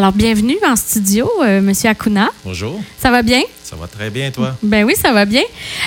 [0.00, 2.30] Alors, bienvenue en studio, euh, Monsieur Akuna.
[2.42, 2.80] Bonjour.
[2.98, 3.42] Ça va bien?
[3.62, 4.56] Ça va très bien, toi?
[4.62, 5.42] Ben oui, ça va bien.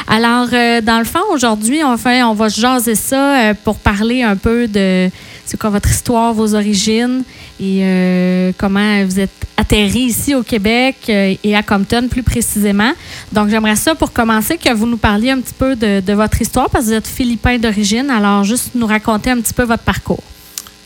[0.08, 4.22] Alors, euh, dans le fond, aujourd'hui, on, fait, on va jaser ça euh, pour parler
[4.22, 5.10] un peu de
[5.48, 7.24] c'est quoi votre histoire, vos origines
[7.60, 12.92] et euh, comment vous êtes atterri ici au Québec et à Compton plus précisément.
[13.32, 16.40] Donc, j'aimerais ça pour commencer que vous nous parliez un petit peu de, de votre
[16.40, 18.12] histoire parce que vous êtes philippin d'origine.
[18.12, 20.22] Alors, juste nous raconter un petit peu votre parcours.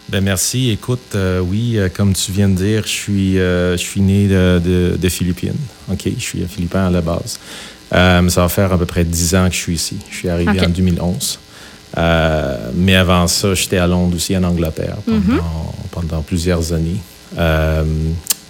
[0.09, 0.69] Ben merci.
[0.69, 4.27] Écoute, euh, oui, euh, comme tu viens de dire, je suis, euh, je suis né
[4.27, 5.57] de, de, de, Philippines.
[5.91, 7.39] OK, je suis un Philippin à la base.
[7.93, 9.97] Euh, ça va faire à peu près 10 ans que je suis ici.
[10.09, 11.39] Je suis arrivé en 2011.
[11.97, 15.41] Euh, mais avant ça, j'étais à Londres aussi, en Angleterre, pendant, Mhm.
[15.91, 17.01] pendant plusieurs années.
[17.37, 17.83] Euh,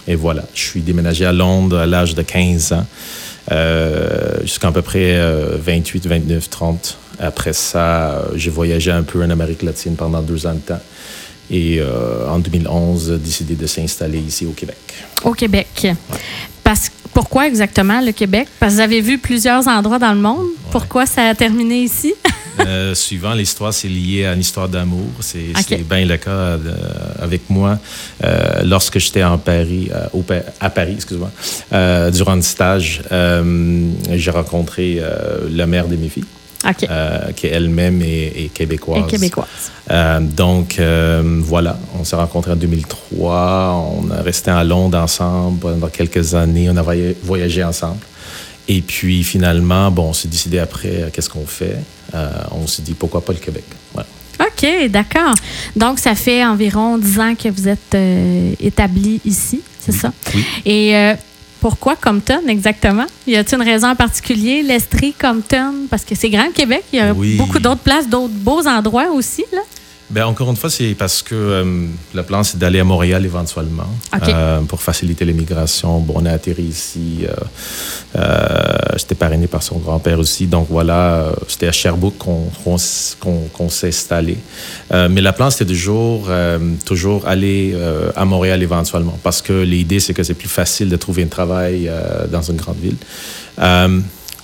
[0.06, 2.86] et voilà, je suis déménagé à Londres à l'âge de 15 ans,
[3.50, 6.96] euh, jusqu'à à peu près euh, 28, 29, 30.
[7.20, 10.80] Après ça, j'ai voyagé un peu en Amérique latine pendant deux ans de temps.
[11.50, 14.76] Et euh, en 2011, décidé de s'installer ici au Québec.
[15.24, 15.86] Au Québec.
[16.62, 18.48] Parce, pourquoi exactement le Québec?
[18.60, 20.46] Parce que vous avez vu plusieurs endroits dans le monde.
[20.70, 22.14] Pourquoi ça a terminé ici?
[22.66, 25.06] Euh, suivant l'histoire, c'est lié à une histoire d'amour.
[25.20, 25.64] C'est Ok.
[25.68, 26.58] c'est bien le cas euh,
[27.20, 27.78] avec moi.
[28.24, 31.30] Euh, lorsque j'étais en Paris, au Pa- à Paris, excuse-moi,
[32.10, 33.00] durant un stage,
[34.10, 35.00] j'ai rencontré
[35.52, 36.24] la mère de mes filles,
[36.90, 39.02] Euh, qui elle-même est, est québécoise.
[39.06, 39.48] et québécoise.
[39.90, 44.00] Euh, donc, euh, voilà, on s'est rencontrés en 2003.
[44.02, 46.68] On a resté à Londres ensemble pendant quelques années.
[46.70, 47.98] On a voya- voyagé ensemble.
[48.68, 51.76] Et puis, finalement, bon, on s'est décidé après, qu'est-ce qu'on fait?
[52.50, 53.64] On s'est dit, pourquoi pas le Québec?
[53.94, 54.08] Voilà.
[54.40, 55.34] OK, d'accord.
[55.74, 60.12] Donc, ça fait environ 10 ans que vous êtes euh, établi ici, c'est ça?
[60.34, 60.44] Oui.
[60.66, 61.14] Et euh,
[61.60, 63.06] pourquoi Compton exactement?
[63.26, 64.62] Y a-t-il une raison en particulier?
[64.62, 65.74] L'Estrie, Compton?
[65.90, 66.84] Parce que c'est grand le Québec.
[66.92, 67.36] Il y a Oui.
[67.36, 69.60] beaucoup d'autres places, d'autres beaux endroits aussi, là.
[70.10, 73.88] Ben, encore une fois, c'est parce que euh, le plan, c'est d'aller à Montréal éventuellement
[74.16, 74.28] OK.
[74.28, 75.98] euh, pour faciliter l'immigration.
[76.00, 77.26] Bon, on a atterri ici.
[77.28, 77.32] Euh,
[78.16, 80.46] euh, J'étais parrainé par son grand-père aussi.
[80.46, 84.38] Donc voilà, euh, c'était à Sherbrooke qu'on qu'on s- qu'on- qu'on s'est installé.
[84.92, 89.52] Euh, mais le plan, c'était toujours, euh, toujours aller euh, à Montréal éventuellement parce que
[89.62, 92.96] l'idée, c'est que c'est plus facile de trouver un travail euh, dans une grande ville.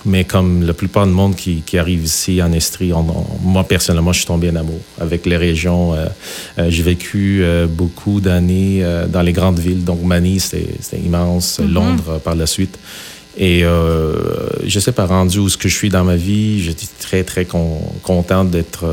[0.05, 3.63] Mais comme la plupart du monde qui, qui arrive ici en Estrie, on- on- moi
[3.63, 5.93] personnellement, je suis tombé en amour avec les régions.
[5.95, 6.05] Euh,
[6.59, 9.83] euh, J'ai vécu euh, beaucoup d'années dans les grandes villes.
[9.83, 11.59] Donc Manille, c'était immense.
[11.59, 11.73] Mhm.
[11.73, 12.77] Londres par la suite.
[13.37, 16.61] Et je sais pas rendu où ce que je suis dans ma vie.
[16.63, 18.85] J'étais très très con- content d'être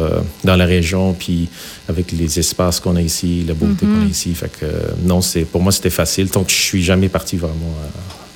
[0.42, 1.48] dans la région, puis
[1.88, 3.94] avec les espaces qu'on a ici, la beauté Mhm.
[4.00, 4.34] qu'on a ici.
[4.34, 4.66] Fait que
[5.04, 6.26] non, c'est pour moi c'était facile.
[6.28, 7.72] Donc je suis jamais parti vraiment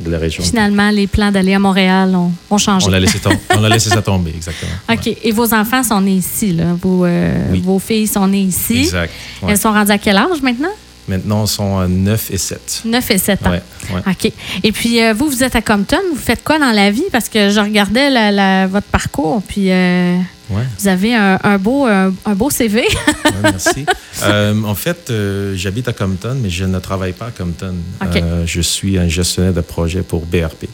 [0.00, 0.42] de la région.
[0.42, 2.86] Finalement, les plans d'aller à Montréal ont, ont changé.
[2.86, 3.18] On l'a laissé,
[3.56, 4.72] on a laissé ça tomber, exactement.
[4.92, 5.16] OK.
[5.22, 6.64] Et vos enfants sont nés ici, là?
[6.80, 7.60] Vos, euh, Oui.
[7.64, 8.80] vos filles sont nées ici.
[8.80, 9.10] Exact.
[9.42, 9.52] ouais.
[9.52, 10.68] Elles sont rendues à quel âge maintenant?
[11.08, 12.82] Maintenant, ils sont à 9 et 7.
[12.84, 13.50] 9 et 7 ans.
[13.50, 13.62] Ouais.
[14.06, 14.32] OK.
[14.64, 15.98] Et puis, euh, vous, vous êtes à Compton.
[16.12, 17.04] Vous faites quoi dans la vie?
[17.12, 20.16] Parce que je regardais la- la- votre parcours, puis euh,
[20.50, 22.82] Ouais, vous avez un, un beau, un, un beau CV.
[22.82, 23.84] ouais, merci.
[24.22, 27.74] Euh, en fait, euh, j'habite à Compton, mais je ne travaille pas à Compton.
[28.02, 30.64] Euh, je suis un gestionnaire de projet pour BRP.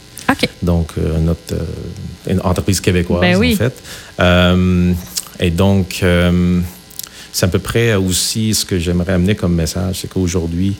[0.61, 3.53] Donc, euh, notre, euh, une entreprise québécoise, Ben oui.
[3.53, 3.83] en fait.
[4.21, 4.93] Euh,
[5.41, 6.61] et donc, euh,
[7.33, 10.77] c'est à peu près aussi ce que j'aimerais amener comme message, c'est qu'aujourd'hui,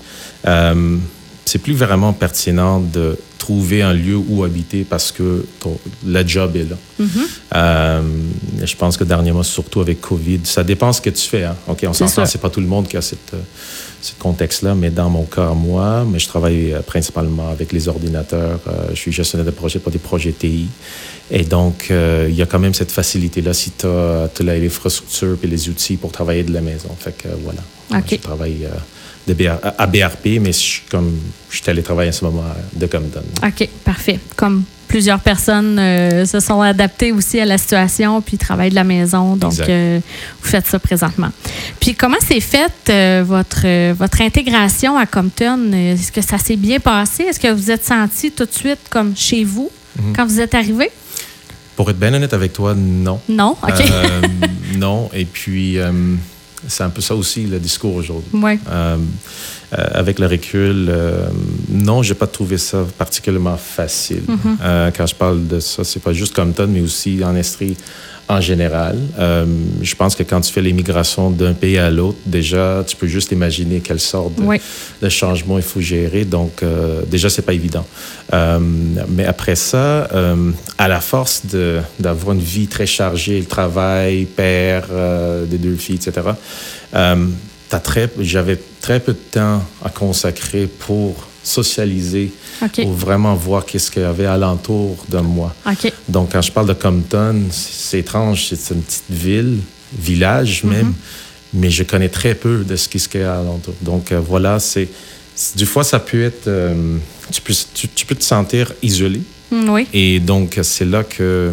[0.48, 0.98] euh,
[1.44, 6.56] c'est plus vraiment pertinent de trouver un lieu où habiter parce que ton, le job
[6.56, 6.78] est là.
[6.98, 7.08] Mhm.
[7.56, 8.02] Euh,
[8.64, 11.44] je pense que dernièrement, surtout avec COVID, ça dépend ce que tu fais.
[11.44, 11.58] Hein?
[11.68, 13.42] OK, on s'entend, c'est pas tout le monde qui a cette, euh,
[14.04, 18.60] ce contexte-là, mais dans mon cas, moi, mais je travaille euh, principalement avec les ordinateurs.
[18.68, 20.68] Euh, je suis gestionnaire de projet pour des projets TI.
[21.30, 25.48] Et donc, euh, il y a quand même cette facilité-là si tu as, l'infrastructure et
[25.48, 26.90] les outils pour travailler de la maison.
[27.00, 27.62] Fait que voilà.
[27.92, 28.12] OK.
[28.12, 28.68] Je travaille
[29.28, 31.18] de BR à BRP, mais je, suis comme,
[31.50, 33.24] je suis allé travailler en ce moment de Compton.
[33.46, 34.20] OK, parfait.
[34.36, 38.84] Comme plusieurs personnes euh, se sont adaptées aussi à la situation puis travaillent de la
[38.84, 39.36] maison.
[39.36, 40.00] Donc, euh,
[40.42, 41.30] vous faites ça présentement.
[41.80, 45.72] Puis, comment s'est faite euh, votre, votre intégration à Compton?
[45.74, 47.24] Est-ce que ça s'est bien passé?
[47.24, 50.14] Est-ce que vous êtes senti tout de suite comme chez vous Mhm.
[50.16, 50.90] quand vous êtes arrivé?
[51.76, 53.20] Pour être bien honnête avec toi, non.
[53.30, 53.56] Non?
[53.62, 53.84] OK.
[54.76, 55.10] Non.
[55.14, 55.78] Et puis,
[56.68, 58.30] c'est un peu ça aussi le discours aujourd'hui.
[58.42, 58.60] ouais.
[58.70, 58.98] Euh,
[59.78, 61.26] euh, avec le recul, euh,
[61.70, 64.22] non, j'ai pas trouvé ça particulièrement facile.
[64.28, 64.58] Mhm.
[64.62, 67.76] Euh, quand je parle de ça, c'est pas juste Compton, mais aussi en Estrie
[68.30, 68.98] en général.
[69.20, 69.46] Euh,
[69.82, 73.32] je pense que quand tu fais l'immigration d'un pays à l'autre, déjà, tu peux juste
[73.32, 74.62] imaginer quelle sorte de, Oui.
[75.02, 76.24] de changement il faut gérer.
[76.26, 77.86] Donc, euh, déjà, c'est pas évident.
[78.34, 78.60] Euh,
[79.10, 81.44] mais après ça, euh, à la force
[82.00, 84.86] d'avoir une vie très chargée, le travail, père
[85.48, 86.22] des deux filles, etc.,
[88.20, 92.32] j'avais très peu de temps à consacrer pour socialiser,
[92.62, 92.82] OK.
[92.84, 95.54] pour vraiment voir qu'est-ce qu'il y avait alentour de moi.
[96.08, 99.60] Donc, quand je parle de Compton, c'est étrange, c'est une petite ville,
[99.98, 100.94] village même, Mhm.
[101.54, 103.74] mais je connais très peu de ce qu'il y a alentour.
[103.82, 104.88] Donc, euh, voilà, c'est.
[105.36, 106.48] c'est- Du fois, ça peut être.
[106.48, 106.98] euh,
[107.32, 109.22] tu, peux, tu, tu peux te sentir isolé.
[109.52, 109.88] Mm, Oui.
[109.94, 111.52] Et donc, c'est là que.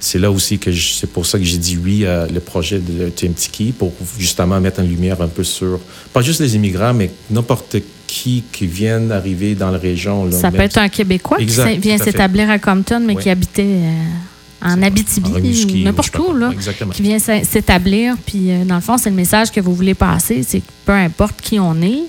[0.00, 3.10] C'est là aussi que c'est pour ça que j'ai dit oui à le projet de
[3.10, 5.78] Tim Tiki pour justement mettre en lumière un peu sur,
[6.12, 7.76] pas juste les immigrants, mais n'importe
[8.06, 10.24] qui qui viennent arriver dans la région.
[10.24, 13.22] là, Ça peut être un Québécois Exact, qui vient s'établir à Compton, mais Oui.
[13.22, 16.50] qui habitait euh, en Abitibi n'importe où, là.
[16.52, 16.92] Exactement.
[16.92, 18.16] qui vient s'établir.
[18.26, 20.42] Puis, euh, dans le fond, c'est le message que vous voulez passer.
[20.46, 22.02] C'est que peu importe qui on est,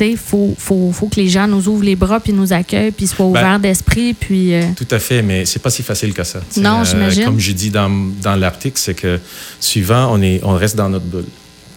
[0.00, 3.06] il faut, faut, faut que les gens nous ouvrent les bras puis nous accueillent puis
[3.06, 4.14] soient Ben, ouverts d'esprit.
[4.14, 6.40] Puis, euh, Tout à fait, mais c'est pas si facile que ça.
[6.56, 7.24] Non, j'imagine.
[7.24, 7.90] Comme je dis dans,
[8.22, 9.18] dans l'article, c'est que
[9.60, 11.24] souvent, on, est, on reste dans notre bulle.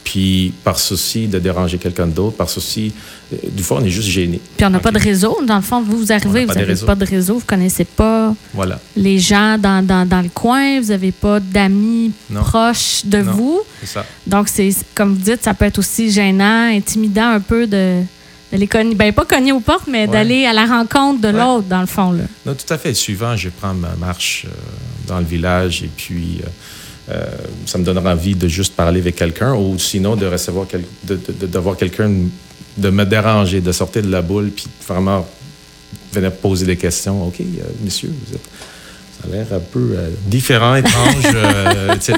[0.04, 2.94] Puis, par souci de déranger quelqu'un d'autre, par souci,
[3.31, 4.40] euh, du fois, on est juste gêné.
[4.57, 5.38] puis on n'a pas de réseau.
[5.46, 8.80] Dans le fond, vous, vous arrivez, vous n'avez pas de réseau, vous connaissez pas Voilà,
[8.96, 13.31] les gens dans, dans, dans le coin, vous n'avez pas d'amis proches de Non.
[13.34, 13.62] vous.
[13.81, 14.06] c'est ça.
[14.25, 18.02] Donc, c'est comme vous dites, ça peut être aussi gênant, intimidant un peu de
[18.52, 20.07] d'aller cogner, ben pas cogner aux portes, mais Ouais.
[20.07, 21.34] d'aller à la rencontre de Ouais.
[21.34, 22.12] l'autre, dans le fond.
[22.13, 22.24] Là.
[22.48, 22.95] Non, tout à fait.
[22.95, 24.52] Souvent, je prends ma marche euh,
[25.07, 26.48] dans le village et puis euh,
[27.11, 27.25] euh,
[27.65, 31.15] ça me donnera envie de juste parler avec quelqu'un ou sinon de recevoir quel- de,
[31.15, 32.09] de, de- d'avoir quelqu'un
[32.77, 35.27] de me déranger, de sortir de la boule puis vraiment
[36.13, 37.27] venir poser des questions.
[37.27, 37.44] OK, euh,
[37.83, 38.41] monsieur, vous êtes.
[39.21, 42.15] Ça a l'air un peu euh, différent, étrange, euh, etc.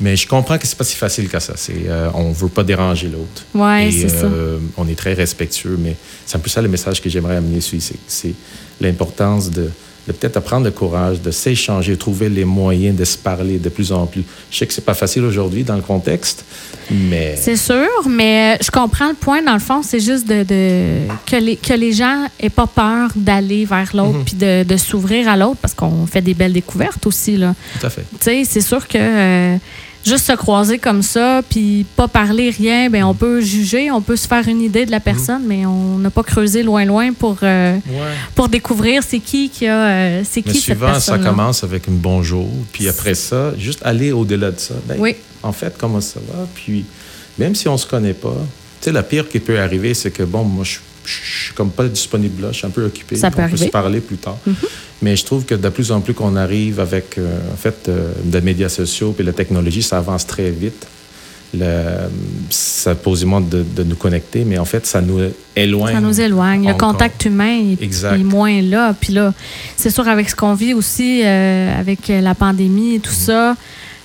[0.00, 1.54] Mais je comprends que c'est pas si facile que ça.
[1.56, 3.42] C'est, euh, on veut pas déranger l'autre.
[3.54, 4.28] Oui, Et, c'est ça.
[4.76, 5.96] On est très respectueux, mais
[6.26, 7.80] c'est un peu ça le message que j'aimerais amener ici.
[7.80, 8.34] C'est, c'est
[8.80, 9.70] l'importance de,
[10.06, 13.92] de peut-être apprendre le courage, de s'échanger, trouver les moyens de se parler de plus
[13.92, 14.24] en plus.
[14.50, 16.44] Je sais que c'est pas facile aujourd'hui dans le contexte,
[16.90, 19.42] mais C'est sûr, mais je comprends le point.
[19.42, 23.10] Dans le fond, c'est juste de, de- que, les, que les gens aient pas peur
[23.14, 24.24] d'aller vers l'autre Mhm.
[24.24, 27.36] puis de, de s'ouvrir à l'autre parce qu'on fait des belles découvertes aussi.
[27.36, 27.54] Là.
[27.78, 28.02] tout à fait.
[28.12, 29.56] Tu sais, c'est sûr que euh,
[30.04, 34.16] juste se croiser comme ça puis pas parler rien, ben on peut juger, on peut
[34.16, 37.36] se faire une idée de la personne, mais on n'a pas creusé loin loin pour
[37.42, 37.76] euh,
[38.34, 41.24] pour découvrir c'est qui qui a euh, c'est qui cette souvent, ça personne.
[41.24, 44.74] commence avec un bonjour, puis après ça, juste aller au-delà de ça.
[44.86, 45.16] Ben, Oui.
[45.42, 46.46] En fait, comment ça va?
[46.54, 46.84] Puis,
[47.38, 48.36] même si on se connaît pas,
[48.80, 50.76] tu sais, la pire qui peut arriver, c'est que, bon, moi, je
[51.24, 53.16] je suis comme pas disponible là, je suis un peu occupé.
[53.16, 53.58] Ça peut on arriver.
[53.58, 54.38] peut se parler plus tard.
[55.02, 58.12] Mais je trouve que de plus en plus qu'on arrive avec, euh, en fait, euh,
[58.24, 60.86] des médias sociaux puis la technologie, ça avance très vite.
[61.52, 61.82] Le,
[62.48, 65.18] ça pose de, de nous connecter, mais en fait, ça nous
[65.56, 65.94] éloigne.
[65.94, 66.64] Ça nous éloigne.
[66.68, 66.92] Le encore.
[66.92, 68.14] contact humain est, Exact.
[68.14, 68.94] est moins là.
[69.00, 69.34] Puis là,
[69.76, 73.24] c'est sûr, avec ce qu'on vit aussi, euh, avec la pandémie et tout Mm-hmm.
[73.26, 73.56] ça,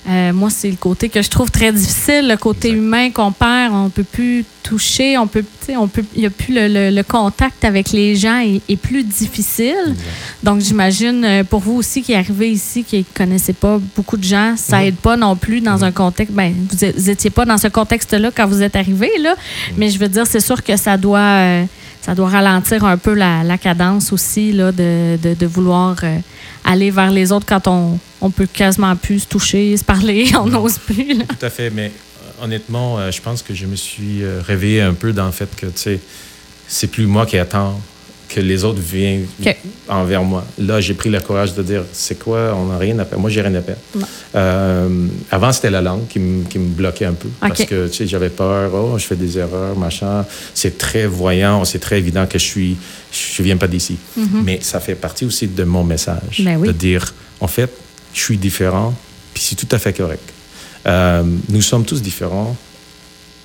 [0.08, 2.80] euh, moi, c'est le côté que je trouve très difficile, le côté Exact.
[2.80, 3.72] humain qu'on perd.
[3.74, 5.44] On peut plus toucher, on peut,
[5.76, 8.76] on peut, il n'y a plus le, le- le contact avec les gens est, est
[8.76, 9.74] plus difficile.
[9.88, 10.00] Exact.
[10.42, 14.24] Donc, j'imagine, euh, pour vous aussi qui arrivez ici, qui ne connaissez pas beaucoup de
[14.24, 14.84] gens, ça Mhm.
[14.86, 15.84] aide pas non plus dans Mhm.
[15.84, 16.34] un contexte.
[16.34, 19.30] Ben, vous n'étiez pas dans ce contexte-là quand vous êtes arrivé, là.
[19.32, 19.74] Mhm.
[19.78, 21.64] Mais je veux dire, c'est sûr que ça doit, euh,
[22.02, 26.18] ça doit ralentir un peu la, la cadence aussi, là, de, de, de vouloir euh,
[26.66, 30.46] aller vers les autres quand on, on peut quasiment plus se toucher, se parler, on
[30.46, 31.14] n'ose plus.
[31.14, 31.24] là.
[31.24, 34.82] Tout à fait, mais euh, honnêtement, euh, je pense que je me suis euh, réveillé
[34.82, 36.00] un peu dans le fait que, tu sais,
[36.68, 37.80] c'est plus moi qui attends
[38.28, 39.26] que les autres viennent
[39.88, 40.44] envers moi.
[40.58, 43.20] Là, j'ai pris le courage de dire, c'est quoi, on n'a rien à perdre.
[43.20, 43.80] Moi, j'ai rien à perdre.
[44.34, 47.28] Euh, avant, c'était la langue qui me, qui bloquait un peu.
[47.40, 50.24] Parce que, tu sais, j'avais peur, oh, je fais des erreurs, machin.
[50.54, 52.76] C'est très voyant, c'est très évident que je suis,
[53.12, 53.96] je viens pas d'ici.
[54.44, 56.40] Mais ça fait partie aussi de mon message.
[56.40, 56.44] Mhm.
[56.44, 56.68] Ben oui.
[56.68, 57.70] De dire, en fait,
[58.12, 58.94] je suis différent,
[59.34, 60.32] puis c'est tout à fait correct.
[60.86, 62.56] Euh, nous sommes tous différents,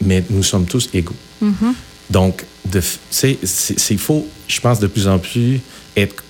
[0.01, 1.15] mais nous sommes tous égaux.
[1.41, 1.73] Mhm.
[2.11, 5.59] Donc, il faut, je pense, de plus en plus
[5.97, 6.23] être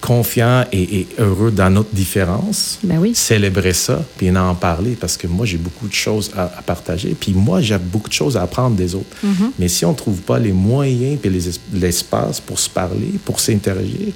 [0.00, 3.12] confiant et, et heureux dans notre différence, Ben oui.
[3.14, 7.14] célébrer ça, puis en parler, parce que moi, j'ai beaucoup de choses à, à partager,
[7.18, 9.16] puis moi, j'ai beaucoup de choses à apprendre des autres.
[9.22, 9.52] Mhm.
[9.60, 13.12] Mais si on ne trouve pas les moyens et les es- l'espace pour se parler,
[13.24, 14.12] pour s'interagir,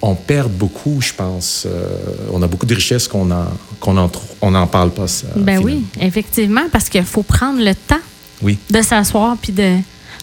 [0.00, 1.64] on perd beaucoup, je pense.
[1.66, 1.88] Euh,
[2.32, 3.46] on a beaucoup de richesses qu'on en,
[3.80, 5.08] qu'on en, trou- on n'en parle pas.
[5.08, 7.96] Ça, Ben oui, effectivement, parce qu'il faut prendre le temps
[8.42, 8.58] Oui.
[8.70, 9.76] de s'asseoir puis de,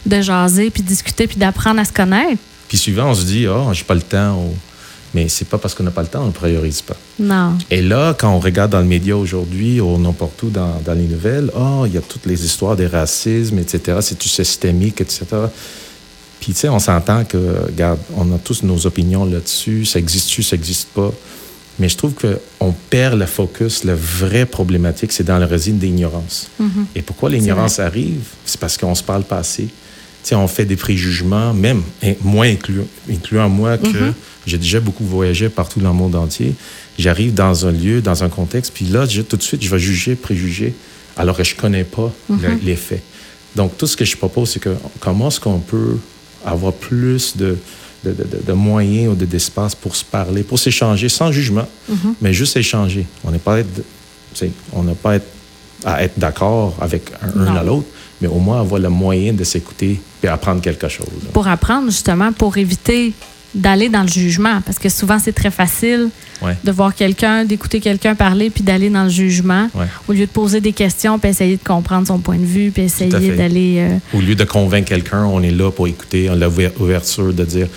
[0.06, 2.42] de jaser puis discuter puis d'apprendre à se connaître.
[2.68, 4.42] Puis souvent, on se dit, oh, j'ai pas le temps.
[5.14, 6.98] Mais c'est pas parce qu'on n'a pas le temps, on ne priorise pas.
[7.20, 7.58] Non.
[7.72, 11.06] Et là, quand on regarde dans le média aujourd'hui, ou n'importe où dans, dans les
[11.08, 14.00] nouvelles, oh, il y a toutes les histoires des racismes, etc.
[14.02, 15.26] C'est tout systémique, etc.
[16.42, 19.86] Puis, tu sais, on s'entend que, regarde, on a tous nos opinions là-dessus.
[19.86, 21.12] Ça existe-tu, ça n'existe pas.
[21.80, 23.84] Mais je trouve qu'on perd le focus.
[23.84, 26.48] La vraie problématique, c'est dans le résine d'ignorance.
[26.60, 26.86] Mhm.
[26.96, 28.22] Et pourquoi l'ignorance arrive?
[28.46, 29.64] C'est parce qu'on se parle pas assez.
[29.66, 31.84] Tu sais, on fait des préjugements, même
[32.24, 34.14] moi incluant, incluant moi que Mhm.
[34.48, 36.56] j'ai déjà beaucoup voyagé partout dans le monde entier.
[36.98, 39.78] J'arrive dans un lieu, dans un contexte, puis là, je- tout de suite, je vais
[39.80, 40.74] juger, préjuger,
[41.18, 42.40] alors que je connais pas Mhm.
[42.42, 43.04] le- les faits.
[43.56, 45.98] Donc, tout ce que je propose, c'est que comment est-ce qu'on peut
[46.46, 47.58] avoir plus de,
[48.06, 51.68] de, de- de- de moyens ou de- d'espace pour se parler, pour s'échanger sans jugement,
[51.90, 52.14] Mhm.
[52.22, 53.06] mais juste échanger.
[53.24, 53.84] On n'est pas, être-
[54.74, 55.28] on pas être-
[55.84, 57.88] à être d'accord avec un, un à l'autre,
[58.22, 61.08] mais au moins avoir le moyen de s'écouter et apprendre quelque chose.
[61.34, 63.14] Pour apprendre, justement, pour éviter
[63.56, 64.62] d'aller dans le jugement.
[64.66, 66.10] Parce que souvent, c'est très facile
[66.42, 66.56] Ouais.
[66.66, 69.86] de voir quelqu'un, d'écouter quelqu'un parler, puis d'aller dans le jugement, Ouais.
[70.10, 72.84] au lieu de poser des questions, puis essayer de comprendre son point de vue, puis
[72.84, 73.76] essayer d'aller...
[73.80, 77.46] euh, Au lieu de convaincre quelqu'un, on est là pour écouter, on a l'ouverture de
[77.46, 77.68] dire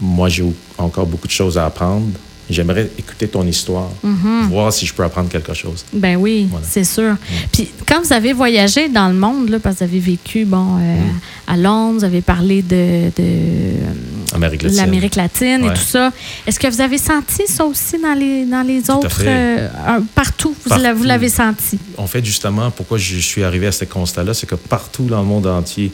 [0.00, 0.44] Moi, j'ai
[0.78, 2.06] encore beaucoup de choses à apprendre.
[2.48, 3.88] J'aimerais écouter ton histoire,
[4.48, 5.84] voir si je peux apprendre quelque chose.
[5.92, 6.64] Ben oui, Voilà.
[6.68, 7.16] c'est sûr.
[7.52, 10.76] Puis quand vous avez voyagé dans le monde, là, parce que vous avez vécu bon,
[10.78, 11.18] euh, Mm.
[11.48, 14.78] à Londres, vous avez parlé de, de, Amérique latine.
[14.78, 16.12] l'Amérique latine et tout ça,
[16.46, 19.68] est-ce que vous avez senti ça aussi dans les, dans les autres, euh,
[20.14, 20.82] partout, vous Partout.
[20.84, 21.78] l'a- vous l'avez senti?
[21.96, 25.26] En fait, justement, pourquoi je suis arrivé à ce constat-là, c'est que partout dans le
[25.26, 25.90] monde entier,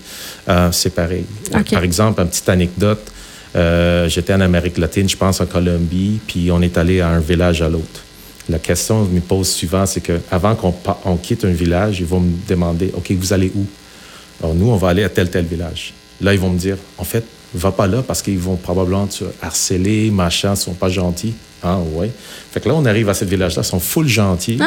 [0.48, 1.24] euh, c'est pareil.
[1.50, 3.10] Par exemple, une petite anecdote.
[3.56, 7.20] Euh, J'étais en Amérique latine, je pense en Colombie, puis on est allé à un
[7.20, 8.02] village à l'autre.
[8.48, 12.06] La question que je me pose souvent, c'est qu'avant qu'on on quitte un village, ils
[12.06, 13.64] vont me demander, OK, vous allez où?
[14.42, 15.94] Alors nous, on va aller à tel, tel village.
[16.20, 19.24] Là, ils vont me dire, en fait, va pas là parce qu'ils vont probablement te
[19.40, 21.34] harceler, machin, ils sont pas gentils.
[21.62, 22.10] Ah, ouais.
[22.50, 24.58] Fait que là, on arrive à ce village-là, ils sont full gentils.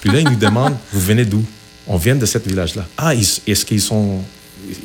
[0.00, 1.44] Puis là, ils nous demandent, vous venez d'où?
[1.86, 2.86] On vient de ce village-là.
[2.96, 4.20] Ah, est-ce qu'ils sont.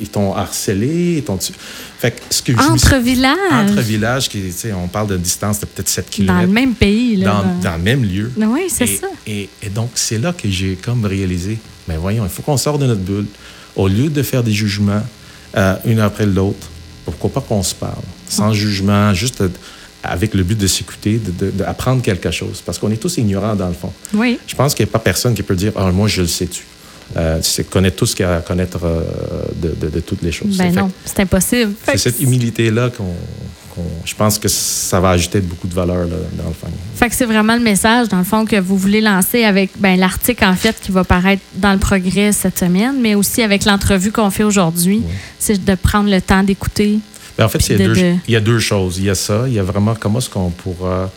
[0.00, 1.16] Ils t'ont harcelé?
[1.18, 1.54] Ils t'ont tué?
[1.98, 4.42] Fait que ce que je Entre villages, Entre villages, qui,
[4.74, 6.40] on parle de distance de peut-être 7 dans km.
[6.42, 7.16] le même pays.
[7.16, 8.30] Là, dans, ben- dans le même lieu.
[8.36, 9.06] Oui, c'est Et- ça.
[9.26, 12.80] Et, et donc, c'est là que j'ai comme réalisé, mais voyons, il faut qu'on sorte
[12.80, 13.26] de notre bulle.
[13.76, 15.02] Au lieu de faire des jugements,
[15.56, 16.68] euh, une après l'autre,
[17.04, 19.42] pourquoi pas qu'on se parle, sans jugement, juste
[20.02, 22.62] avec le but de s'écouter, d'apprendre de, d'apprendre quelque chose.
[22.64, 23.92] Parce qu'on est tous ignorants, dans le fond.
[24.14, 24.38] Oui.
[24.46, 26.62] Je pense qu'il n'y a pas personne qui peut dire, ah, moi, je le sais-tu?
[27.16, 29.02] Euh, tu sais, connaître tout ce qu'il y a à connaître euh,
[29.56, 30.56] de, de- de toutes les choses.
[30.58, 31.72] Ben non, c'est impossible.
[31.86, 33.14] c'est cette humilité-là qu'on,
[34.04, 36.66] je pense que ça va ajouter beaucoup de valeur là, dans le fond.
[36.96, 39.98] Fait que c'est vraiment le message, dans le fond, que vous voulez lancer avec ben,
[39.98, 44.10] l'article, en fait, qui va paraître dans le progrès cette semaine, mais aussi avec l'entrevue
[44.12, 45.02] qu'on fait aujourd'hui.
[45.38, 46.98] C'est de prendre le temps d'écouter.
[47.38, 48.98] Ben, en fait, il y, a de- deux, de- il y a deux choses.
[48.98, 51.10] Il y a ça, il y a vraiment comment est-ce qu'on pourra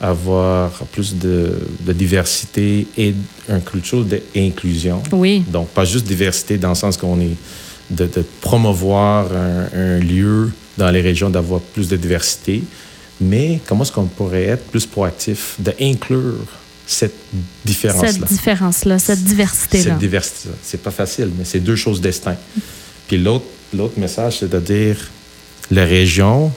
[0.00, 3.14] avoir plus de, de diversité et
[3.48, 5.02] une culture d'inclusion.
[5.12, 5.42] Oui.
[5.48, 7.36] Donc, pas juste diversité dans le sens qu'on est
[7.90, 12.62] de, de promouvoir un, un lieu dans les régions d'avoir plus de diversité,
[13.20, 16.36] mais comment est-ce qu'on pourrait être plus proactif d'inclure
[16.86, 17.16] cette
[17.64, 18.12] différence-là?
[18.12, 19.84] Cette différence-là, cette diversité-là.
[19.84, 20.48] Cette diversité.
[20.62, 22.38] C'est pas facile, mais c'est deux choses distinctes.
[23.08, 24.96] Puis l'autre, l'autre message, c'est de dire
[25.70, 26.52] la région,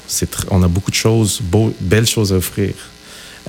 [0.51, 2.73] on a beaucoup de choses, beau- belles choses à offrir.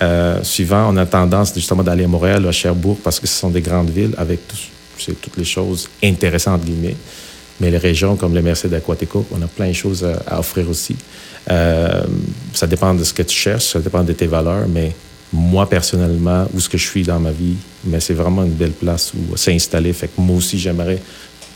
[0.00, 3.50] Euh, suivant, on a tendance justement d'aller à Montréal, à Sherbrooke, parce que ce sont
[3.50, 6.62] des grandes villes avec toutes les choses intéressantes.
[7.60, 10.68] Mais les régions comme le Merced d'Aquatico, on a plein de choses à, à offrir
[10.68, 10.96] aussi.
[11.50, 12.02] Euh,
[12.52, 14.92] ça dépend de ce que tu cherches, ça dépend de tes valeurs, mais
[15.32, 18.72] moi, personnellement, où ce que je suis dans ma vie, mais c'est vraiment une belle
[18.72, 19.92] place où s'installer.
[19.92, 21.00] Fait que moi aussi, j'aimerais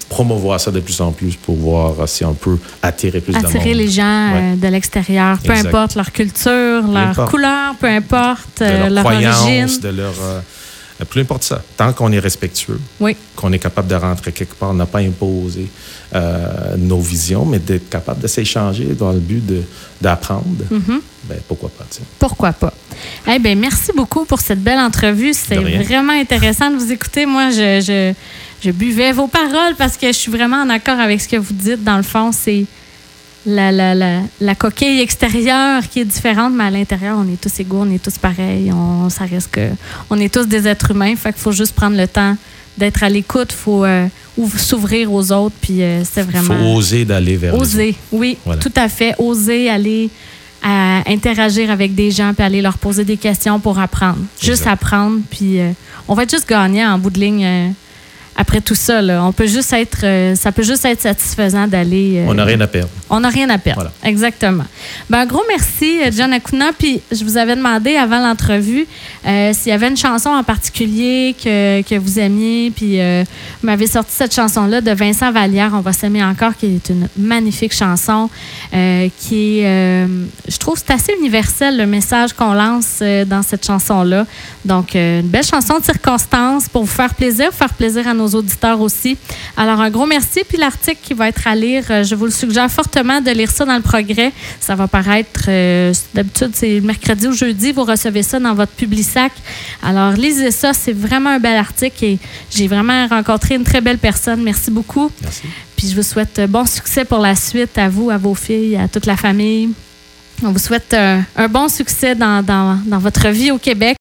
[0.09, 3.47] promouvoir ça de plus en plus pour voir si on peut attirer plus de monde.
[3.47, 4.53] Attirer les gens Ouais.
[4.53, 5.69] euh, de l'extérieur, peu Exact.
[5.69, 7.31] importe leur culture, leur importe.
[7.31, 9.81] couleur, peu importe de euh, leur, leur croyance, origine.
[9.81, 10.15] de leur...
[11.05, 11.63] peu importe ça.
[11.77, 13.17] Tant qu'on est respectueux, Oui.
[13.35, 15.67] qu'on est capable de rentrer quelque part, on n'a pas imposé
[16.15, 19.43] euh, nos visions, mais d'être capable de s'échanger dans le but
[20.01, 21.01] d'apprendre, Mhm.
[21.25, 21.85] ben, pourquoi pas.
[21.91, 22.03] tu sais.
[22.19, 22.73] Pourquoi pas?
[23.31, 25.35] Eh bien, merci beaucoup pour cette belle entrevue.
[25.35, 27.27] C'est vraiment intéressant de vous écouter.
[27.27, 28.13] Moi, je, je,
[28.67, 31.53] je buvais vos paroles parce que je suis vraiment en accord avec ce que vous
[31.53, 31.85] dites.
[31.85, 32.65] Dans le fond, c'est
[33.47, 37.61] la, la, la, la coquille extérieure qui est différente, mais à l'intérieur, on est tous
[37.61, 38.73] égaux, on est tous pareils.
[38.73, 39.69] On, ça reste que,
[40.11, 41.15] on est tous des êtres humains.
[41.17, 42.37] Fait qu'il faut juste prendre le temps
[42.77, 43.49] d'être à l'écoute.
[43.53, 44.07] Il faut euh,
[44.57, 45.55] s'ouvrir aux autres.
[45.61, 46.55] Puis euh, c'est Il vraiment.
[46.59, 47.61] faut oser d'aller vers les.
[47.61, 48.61] Oser, oui, Voilà.
[48.61, 49.15] tout à fait.
[49.19, 50.11] Oser aller
[50.63, 54.19] à interagir avec des gens puis aller leur poser des questions pour apprendre.
[54.43, 55.71] Juste apprendre, puis euh,
[56.09, 57.73] on va être juste gagnant en bout de ligne
[58.37, 59.01] après tout ça.
[59.03, 59.25] là.
[59.25, 62.19] On peut juste être, euh, ça peut juste être satisfaisant d'aller.
[62.19, 62.89] euh, On n'a rien à perdre.
[63.09, 63.81] on n'a rien à perdre.
[63.83, 63.93] Voilà.
[64.05, 64.65] Exactement.
[65.09, 66.71] Ben, un gros merci, euh, John Acuna.
[66.79, 68.87] Puis je vous avais demandé avant l'entrevue
[69.27, 72.71] euh, s'il y avait une chanson en particulier que, que vous aimiez.
[72.71, 76.89] Puis vous m'avez sorti cette chanson-là de Vincent Vallière, On va s'aimer encore, qui est
[76.91, 78.29] une magnifique chanson
[78.71, 80.07] qui est,
[80.49, 84.27] je trouve, c'est assez universel le message qu'on lance dans cette chanson-là.
[84.65, 88.39] Donc, une belle chanson de circonstance pour vous faire plaisir, faire plaisir à nos nos
[88.39, 89.17] auditeurs aussi.
[89.57, 90.41] Alors, un gros merci.
[90.49, 93.51] Puis l'article qui va être à lire, euh, je vous le suggère fortement de lire
[93.51, 94.33] ça dans le progrès.
[94.61, 99.33] Ça va paraître, euh, d'habitude, c'est mercredi ou jeudi, vous recevez ça dans votre sac.
[99.83, 102.19] Alors, lisez ça, c'est vraiment un bel article et
[102.51, 104.43] j'ai vraiment rencontré une très belle personne.
[104.43, 105.11] Merci beaucoup.
[105.23, 105.43] Merci.
[105.77, 108.89] Puis je vous souhaite bon succès pour la suite à vous, à vos filles, à
[108.89, 109.71] toute la famille.
[110.43, 113.95] On vous souhaite un, bon succès dans, dans, votre vie au Québec.